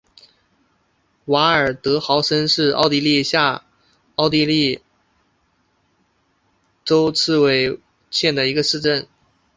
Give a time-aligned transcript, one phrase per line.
[1.25, 3.63] 瓦尔德豪森是奥地利下
[4.15, 4.81] 奥地利
[6.83, 9.07] 州茨韦特尔县的一个市镇。